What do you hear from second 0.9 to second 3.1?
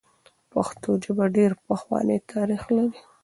ژبه ډېر پخوانی تاریخ لري.